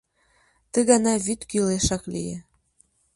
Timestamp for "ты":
0.71-0.79